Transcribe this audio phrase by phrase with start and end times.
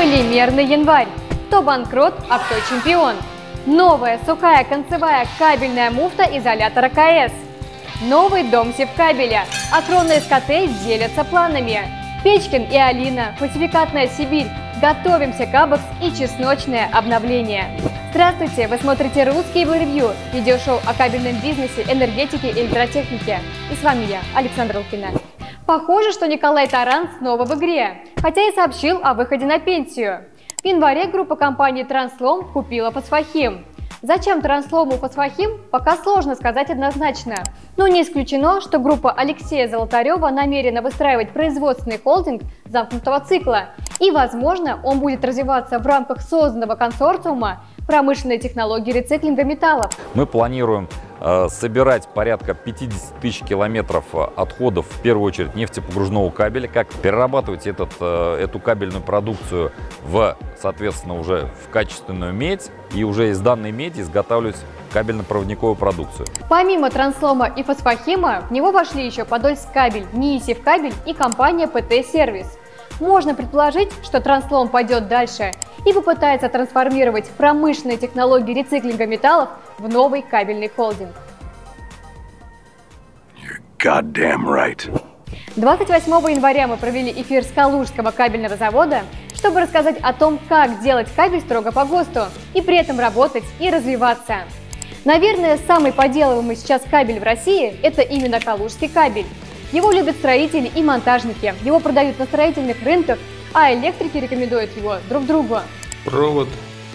[0.00, 1.08] Полимерный январь.
[1.46, 3.16] Кто банкрот, а кто чемпион.
[3.66, 7.34] Новая сухая концевая кабельная муфта изолятора КС.
[8.08, 9.44] Новый дом севкабеля.
[9.70, 11.82] Акроны СКТ делятся планами.
[12.24, 14.46] Печкин и Алина, фальсификатная Сибирь.
[14.80, 17.78] Готовимся к Абакс и чесночное обновление.
[18.12, 18.68] Здравствуйте!
[18.68, 23.40] Вы смотрите «Русский ревью»– видеошоу о кабельном бизнесе, энергетике и электротехнике.
[23.70, 25.08] И с вами я, Александра Лукина.
[25.66, 30.24] Похоже, что Николай Таран снова в игре, хотя и сообщил о выходе на пенсию.
[30.62, 33.64] В январе группа компании «Транслом» купила «Фосфохим».
[34.02, 37.36] Зачем Транслому «Фосфохим» пока сложно сказать однозначно.
[37.76, 43.70] Но не исключено, что группа Алексея Золотарева намерена выстраивать производственный холдинг замкнутого цикла.
[43.98, 49.90] И, возможно, он будет развиваться в рамках созданного консорциума промышленной технологии рециклинга металлов.
[50.14, 50.88] Мы планируем
[51.48, 57.90] собирать порядка 50 тысяч километров э, отходов, в первую очередь нефтепогружного кабеля, как перерабатывать этот,
[58.00, 64.00] э, эту кабельную продукцию в, соответственно, уже в качественную медь и уже из данной меди
[64.00, 64.56] изготавливать
[64.92, 66.26] кабельно-проводниковую продукцию.
[66.48, 72.06] Помимо Транслома и Фосфохима, в него вошли еще Подольск кабель, НИИСИВ кабель и компания ПТ
[72.10, 72.58] Сервис.
[72.98, 75.52] Можно предположить, что Транслом пойдет дальше
[75.84, 81.14] и попытается трансформировать промышленные технологии рециклинга металлов в новый кабельный холдинг.
[83.82, 84.90] Right.
[85.56, 89.02] 28 января мы провели эфир с Калужского кабельного завода,
[89.34, 93.70] чтобы рассказать о том, как делать кабель строго по ГОСТу и при этом работать и
[93.70, 94.40] развиваться.
[95.06, 99.26] Наверное, самый поделываемый сейчас кабель в России– это именно Калужский кабель.
[99.72, 103.18] Его любят строители и монтажники, его продают на строительных рынках,
[103.52, 105.58] а электрики рекомендуют его друг другу.
[106.04, 106.48] Провод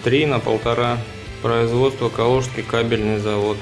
[0.04, 0.98] 3 на полтора.
[1.42, 3.56] Производство Калужский кабельный завод.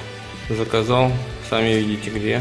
[0.49, 1.11] Заказал,
[1.51, 2.41] сами видите где.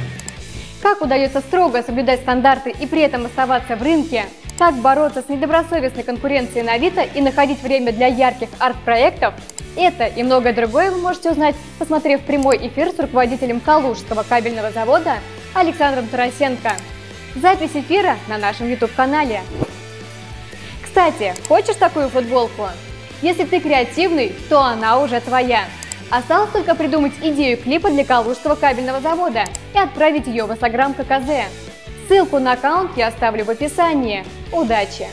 [0.82, 4.26] Как удается строго соблюдать стандарты и при этом оставаться в рынке?
[4.58, 9.34] Как бороться с недобросовестной конкуренцией на Авито и находить время для ярких арт-проектов?
[9.76, 15.16] Это и многое другое вы можете узнать, посмотрев прямой эфир с руководителем Калужского кабельного завода
[15.54, 16.74] Александром Тарасенко.
[17.36, 19.42] Запись эфира на нашем YouTube-канале.
[20.94, 22.68] Кстати, хочешь такую футболку?
[23.24, 25.66] Если ты креативный, то она уже твоя.
[26.12, 31.50] Осталось только придумать идею клипа для Калужского кабельного завода и отправить ее в инстаграм ККЗ.
[32.08, 34.24] Ссылку на аккаунт я оставлю в описании.
[34.52, 35.08] Удачи!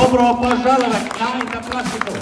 [0.00, 2.12] Доброго пожаловать на Интопластику!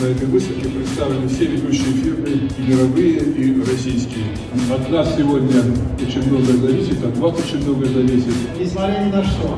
[0.00, 4.24] На этой выставке представлены все ведущие фирмы, и мировые, и российские.
[4.72, 5.62] От нас сегодня
[6.04, 8.34] очень многое зависит, от вас очень многое зависит.
[8.58, 9.56] Несмотря ни на что,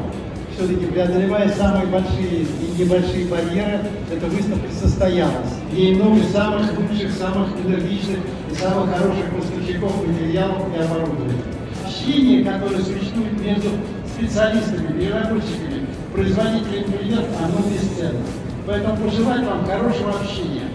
[0.54, 3.80] все-таки преодолевая самые большие и небольшие барьеры,
[4.12, 5.54] эта выставка состоялась.
[5.72, 8.18] Ей много самых лучших, самых энергичных
[8.52, 11.42] и самых хороших поставщиков материалов и оборудования.
[11.86, 13.70] Общение, которое существует между
[14.16, 18.20] специалистами, переработчиками, производителями клиентов, оно бесценно.
[18.66, 20.68] Поэтому пожелать вам хорошего общения,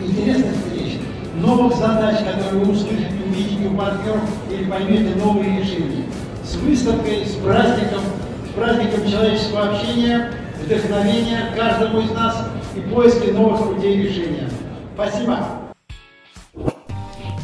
[0.00, 0.98] интересных встреч,
[1.36, 6.04] новых задач, которые вы услышите, увидите у партнеров или поймете новые решения.
[6.44, 8.00] С выставкой, с праздником,
[8.50, 10.30] с праздником человеческого общения,
[10.64, 14.48] вдохновения каждому из нас и поиски новых путей решения.
[14.94, 15.61] Спасибо!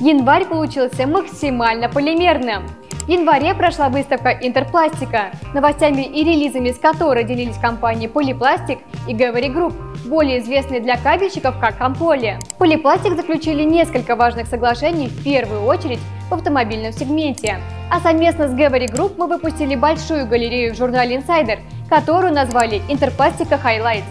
[0.00, 2.68] Январь получился максимально полимерным.
[2.92, 8.78] В январе прошла выставка «Интерпластика», новостями и релизами с которой делились компании «Полипластик»
[9.08, 9.74] и «Говори Групп»,
[10.06, 12.38] более известные для кабельщиков как «Комполи».
[12.58, 17.56] «Полипластик» заключили несколько важных соглашений, в первую очередь в автомобильном сегменте.
[17.90, 23.56] А совместно с Говори Групп мы выпустили большую галерею в журнале Insider, которую назвали «Интерпластика
[23.56, 24.04] Highlights».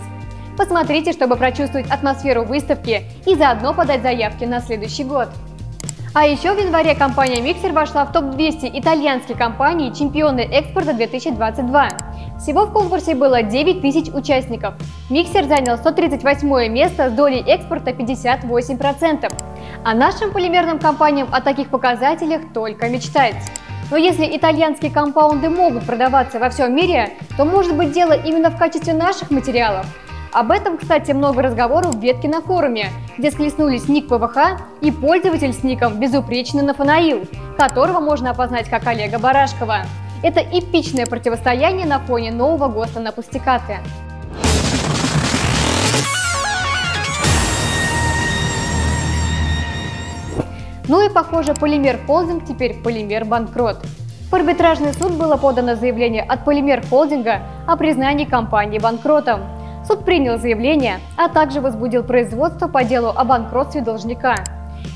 [0.57, 5.29] Посмотрите, чтобы прочувствовать атмосферу выставки и заодно подать заявки на следующий год.
[6.19, 11.89] А еще в январе компания Mixer вошла в топ-200 итальянских компаний чемпионы экспорта 2022.
[12.39, 14.73] Всего в конкурсе было 9 тысяч участников.
[15.11, 19.31] Mixer занял 138 место с долей экспорта 58%.
[19.83, 23.35] А нашим полимерным компаниям о таких показателях только мечтать.
[23.91, 28.57] Но если итальянские компаунды могут продаваться во всем мире, то может быть дело именно в
[28.57, 29.85] качестве наших материалов.
[30.37, 35.51] Об этом, кстати, много разговоров в ветке на форуме, где схлестнулись ник ПВХ и пользователь
[35.51, 37.25] с ником безупречный Нафанаил,
[37.57, 39.77] которого можно опознать как Олега Барашкова.
[40.21, 43.79] Это эпичное противостояние на фоне нового ГОСТа на пустикаты.
[50.87, 53.77] Ну и, похоже, Полимер Холдинг теперь Полимер Банкрот.
[54.29, 59.56] В арбитражный суд было подано заявление от Полимер Холдинга о признании компании банкротом.
[59.87, 64.43] Суд принял заявление, а также возбудил производство по делу о банкротстве должника.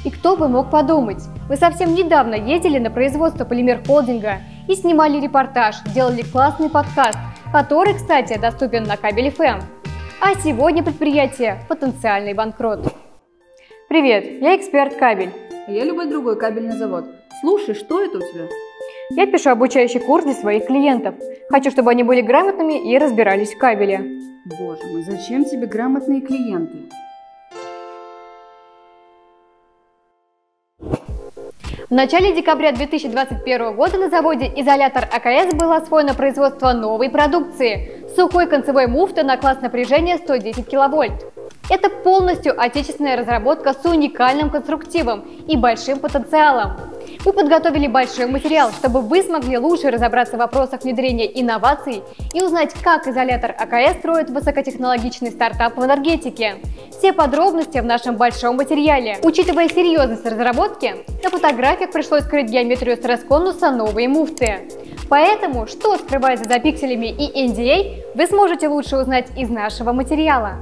[0.04, 5.22] И кто бы мог подумать, вы совсем недавно ездили на производство Полимер Холдинга и снимали
[5.22, 7.18] репортаж, делали классный подкаст,
[7.54, 9.62] который, кстати, доступен на кабель FM.
[10.20, 12.94] А сегодня предприятие– потенциальный банкрот.
[13.88, 15.32] Привет, я эксперт кабель.
[15.70, 17.06] Я любой другой кабельный завод.
[17.40, 18.48] Слушай, что это у тебя?
[19.14, 21.16] Я пишу обучающий курс для своих клиентов.
[21.50, 24.00] Хочу, чтобы они были грамотными и разбирались в кабеле.
[24.46, 26.90] Боже мой, зачем тебе грамотные клиенты?
[31.90, 38.48] В начале декабря 2021 года на заводе «Изолятор АКС» было освоено производство новой продукции– сухой
[38.48, 41.26] концевой муфты на класс напряжения 110 кВт.
[41.70, 46.91] Это полностью отечественная разработка с уникальным конструктивом и большим потенциалом.
[47.26, 52.04] Мы подготовили большой материал, чтобы вы смогли лучше разобраться в вопросах внедрения инноваций
[52.34, 56.56] и узнать, как изолятор АКС строит высокотехнологичный стартап в энергетике.
[56.98, 59.18] Все подробности в нашем большом материале.
[59.24, 64.70] Учитывая серьезность разработки, на фотографиях пришлось скрыть геометрию стресс-конуса новой муфты.
[65.10, 70.56] Поэтому, что скрывается за пикселями и NDA, вы сможете лучше узнать из нашего материала.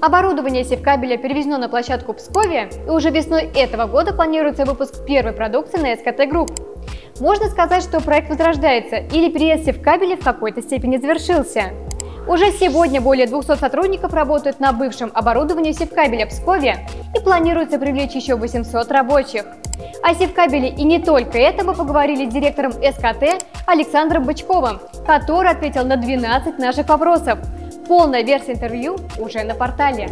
[0.00, 5.78] Оборудование севкабеля перевезено на площадку Пскове, и уже весной этого года планируется выпуск первой продукции
[5.78, 6.52] на СКТ Групп.
[7.18, 11.72] Можно сказать, что проект возрождается или переезд севкабеля в какой-то степени завершился.
[12.28, 16.86] Уже сегодня более 200 сотрудников работают на бывшем оборудовании севкабеля в Пскове
[17.16, 19.46] и планируется привлечь еще 800 рабочих.
[20.04, 25.84] О севкабеле и не только это мы поговорили с директором СКТ Александром Бычковым, который ответил
[25.84, 27.40] на 12 наших вопросов–
[27.88, 30.10] Полная версия интервью уже на портале.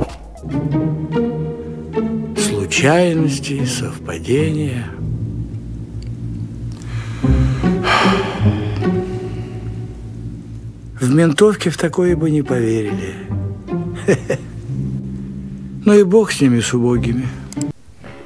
[2.39, 4.87] Случайности, совпадения.
[10.99, 13.15] В ментовке в такое бы не поверили.
[15.85, 17.29] Ну и бог с ними, с убогими.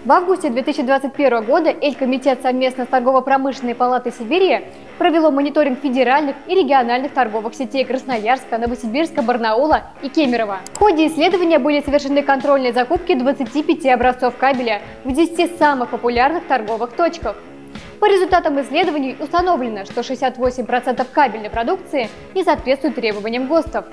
[0.06, 4.62] В августе 2021 года Эль-Комитет совместно с Торгово-промышленной палатой Сибири
[5.00, 10.58] провело мониторинг федеральных и региональных торговых сетей Красноярска, Новосибирска, Барнаула и Кемерово.
[10.74, 16.92] В ходе исследования были совершены контрольные закупки 25 образцов кабеля в 10 самых популярных торговых
[16.92, 17.36] точках.
[17.98, 23.86] По результатам исследований установлено, что 68% кабельной продукции не соответствует требованиям ГОСТов.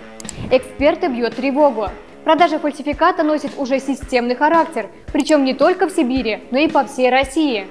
[0.52, 1.88] Эксперты бьют тревогу.
[2.26, 7.10] Продажа фальсификата носит уже системный характер, причем не только в Сибири, но и по всей
[7.10, 7.68] России.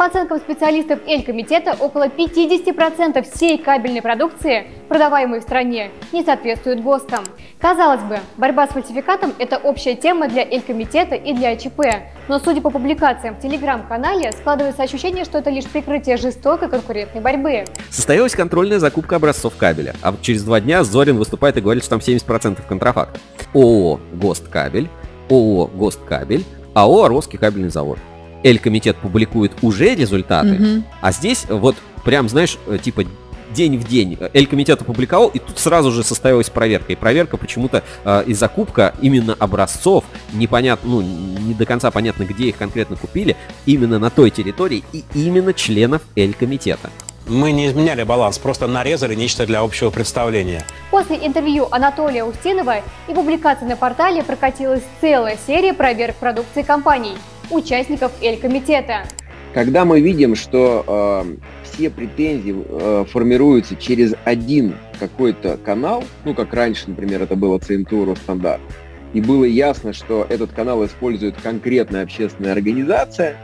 [0.00, 7.22] По оценкам специалистов Эль-комитета, около 50% всей кабельной продукции, продаваемой в стране, не соответствует ГОСТам.
[7.60, 11.80] Казалось бы, борьба с фальсификатом– это общая тема для Эль-комитета и для АЧП,
[12.28, 17.66] но судя по публикациям в телеграм-канале, складывается ощущение, что это лишь прикрытие жестокой конкурентной борьбы.
[17.90, 21.98] Состоялась контрольная закупка образцов кабеля, а через два дня Зорин выступает и говорит, что там
[21.98, 23.20] 70% контрафакт.
[23.52, 24.88] ООО «ГОСТ Кабель»,
[25.28, 27.98] ООО «ГОСТ Кабель», АО «Орловский кабельный завод».
[28.42, 30.82] Эль-комитет публикует уже результаты, угу.
[31.00, 33.04] а здесь вот прям, знаешь, э, типа
[33.52, 36.92] день в день Эль-комитет опубликовал, и тут сразу же состоялась проверка.
[36.92, 42.48] И проверка почему-то э, и закупка именно образцов, непонятно, ну, не до конца понятно, где
[42.48, 46.90] их конкретно купили, именно на той территории и именно членов Эль-комитета.
[47.26, 50.64] Мы не изменяли баланс, просто нарезали нечто для общего представления.
[50.90, 52.76] После интервью Анатолия Устинова
[53.08, 57.14] и публикации на портале прокатилась целая серия проверок продукции компаний–
[57.50, 59.04] участников Эль-комитета.
[59.52, 66.54] Когда мы видим, что э, все претензии э, формируются через один какой-то канал, ну как
[66.54, 68.60] раньше, например, это было ЦНТУ стандарт,
[69.12, 73.36] и было ясно, что этот канал использует конкретная общественная организация,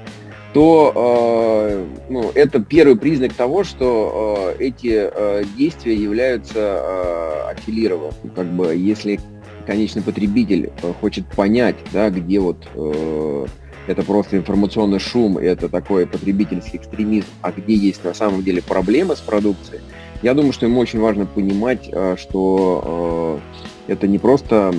[0.56, 8.30] то э, ну, это первый признак того, что э, эти э, действия являются э, аффилированными.
[8.34, 9.20] Как бы, если
[9.66, 13.46] конечный потребитель э, хочет понять, да, где вот э,
[13.86, 19.16] это просто информационный шум, это такой потребительский экстремизм, а где есть на самом деле проблемы
[19.16, 19.80] с продукцией,
[20.22, 23.40] я думаю, что ему очень важно понимать, э, что
[23.86, 24.74] э, это не просто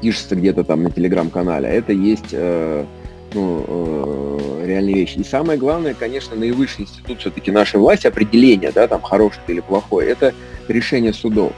[0.00, 2.84] пишется где-то там на телеграм-канале, а это есть э,
[3.34, 5.18] ну, реальные вещи.
[5.18, 10.06] И самое главное, конечно, наивысший институт все-таки нашей власти, определение, да, там, хороший или плохой,
[10.06, 10.32] это
[10.68, 11.52] решение судов.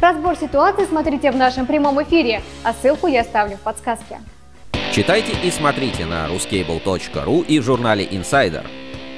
[0.00, 4.18] Разбор ситуации смотрите в нашем прямом эфире, а ссылку я оставлю в подсказке.
[4.92, 8.66] Читайте и смотрите на ruscable.ru и в журнале Insider.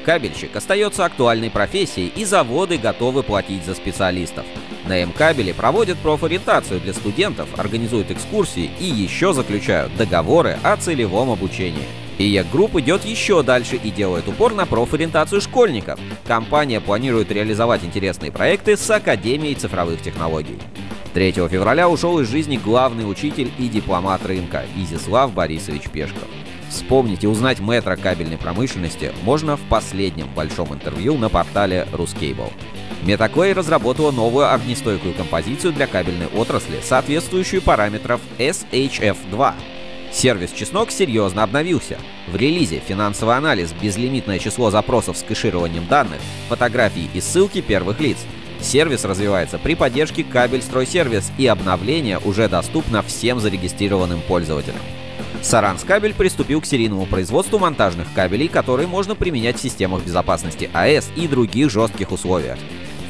[0.05, 4.47] Кабельщик остается актуальной профессией, и заводы готовы платить за специалистов.
[4.87, 11.89] На М-кабеле проводят профориентацию для студентов, организуют экскурсии и еще заключают договоры о целевом обучении.
[12.19, 15.99] IEK Group идет еще дальше и делает упор на профориентацию школьников.
[16.25, 20.57] Компания планирует реализовать интересные проекты с Академией цифровых технологий.
[21.15, 26.29] 3 февраля ушел из жизни главный учитель и дипломат рынка Изяслав Борисович Пешков.
[26.69, 32.53] Вспомнить и узнать мэтра кабельной промышленности можно в последнем большом интервью на портале Ruscable.
[33.05, 39.55] Metaclay разработала новую огнестойкую композицию для кабельной отрасли, соответствующую параметров SHF-2.
[40.11, 41.97] Сервис «Чеснок» серьезно обновился.
[42.27, 46.19] В релизе финансовый анализ, безлимитное число запросов с кэшированием данных,
[46.49, 48.19] фотографии и ссылки первых лиц.
[48.65, 54.81] Сервис развивается при поддержке кабель стройсервис и обновление уже доступно всем зарегистрированным пользователям.
[55.43, 61.29] Саранскабель приступил к серийному производству монтажных кабелей, которые можно применять в системах безопасности АЭС и
[61.29, 62.59] других жестких условиях.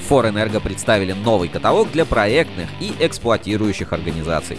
[0.08, 4.58] Форэнерго представили новый каталог для проектных и эксплуатирующих организаций.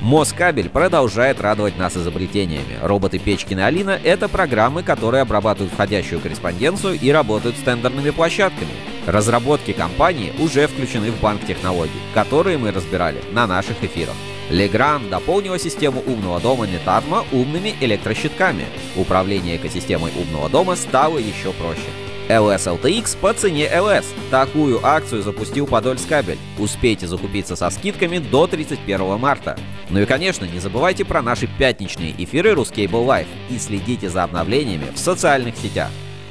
[0.00, 2.76] Москабель продолжает радовать нас изобретениями.
[2.82, 8.91] Роботы Печкина Алина— это программы, которые обрабатывают входящую корреспонденцию и работают с тендерными площадками.
[9.06, 14.14] Разработки компании уже включены в банк технологий, которые мы разбирали на наших эфирах.
[14.48, 18.64] Legrand дополнила систему умного дома Netatmo умными электрощитками.
[18.96, 21.88] Управление экосистемой умного дома стало еще проще.
[22.28, 24.04] LS LTX по цене LS.
[24.30, 26.38] Такую акцию запустил Подольскабель.
[26.58, 29.58] Успейте закупиться со скидками до 31 марта.
[29.90, 34.86] Ну и, конечно, не забывайте про наши пятничные эфиры Ruscable Live и следите за обновлениями
[34.94, 35.90] в социальных сетях.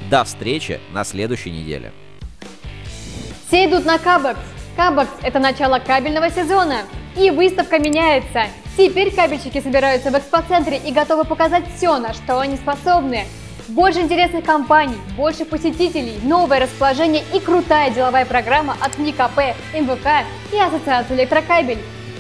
[0.10, 1.92] До встречи на следующей неделе.
[3.52, 4.40] Все идут на Кабекс.
[4.78, 6.84] Кабекс– это начало кабельного сезона.
[7.18, 8.44] И выставка меняется.
[8.78, 13.26] Теперь кабельщики собираются в экспоцентре и готовы показать все, на что они способны.
[13.68, 19.38] Больше интересных компаний, больше посетителей, новое расположение и крутая деловая программа от НИКП,
[19.74, 21.80] МВК и Ассоциации электрокабель.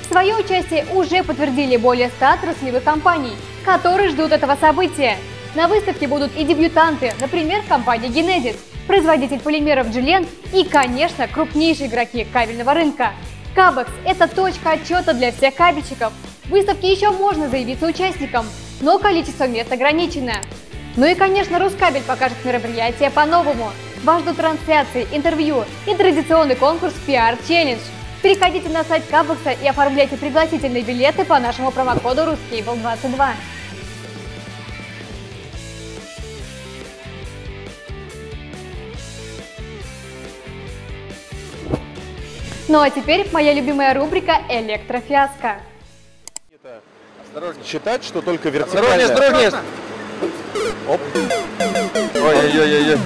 [0.09, 5.15] Свое участие уже подтвердили более 100 отраслевых компаний, которые ждут этого события.
[5.55, 8.57] На выставке будут и дебютанты, например, компания Genesis,
[8.91, 13.13] производитель полимеров Джиллен и, конечно, крупнейшие игроки кабельного рынка.
[13.55, 16.11] Кабекс– это точка отчета для всех кабельщиков.
[16.43, 18.45] В выставке еще можно заявиться участником,
[18.81, 20.33] но количество мест ограничено.
[20.97, 23.71] Ну и, конечно, Рускабель покажет мероприятие по-новому.
[24.03, 27.79] Вас ждут трансляции, интервью и традиционный конкурс PR Challenge.
[28.21, 33.29] Переходите на сайт Кабекса и оформляйте пригласительные билеты по нашему промокоду RUSCABLE22.
[42.71, 45.59] Ну а теперь моя любимая рубрика «Электрофиаско».
[47.21, 47.65] Осторожнее.
[47.65, 48.95] Считать, что только вертикально.
[48.95, 49.63] Осторожнее, осторожнее.
[50.87, 51.01] Оп.
[52.15, 52.97] Ой-ой-ой-ой.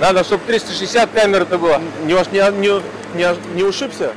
[0.00, 1.80] Надо, чтобы 360 камер это было.
[2.02, 2.82] Не, не, не,
[3.14, 4.12] не, не ушибся?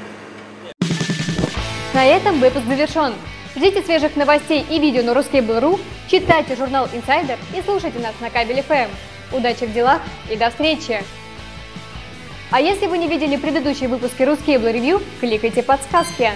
[1.94, 3.14] На этом выпуск завершен.
[3.56, 5.80] Ждите свежих новостей и видео на Ruskable.ru,
[6.10, 8.90] читайте журнал Insider и слушайте нас на Кабель FM.
[9.34, 11.04] Удачи в делах и до встречи!
[12.52, 16.32] А если вы не видели предыдущие выпуски Ruskable Review, кликайте подсказки.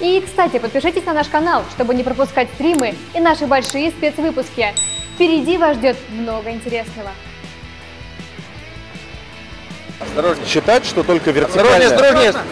[0.00, 4.74] И, кстати, подпишитесь на наш канал, чтобы не пропускать стримы и наши большие спецвыпуски.
[5.14, 7.10] Впереди вас ждет много интересного.
[10.00, 10.46] Осторожнее.
[10.46, 12.30] Считать, что только Осторожнее, вертикально.
[12.30, 12.42] осторожнее.